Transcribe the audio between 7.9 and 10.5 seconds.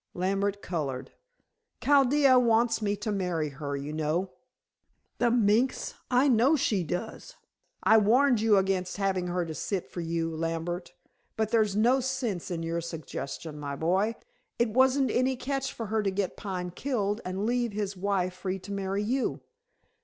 warned you against having her to sit for you,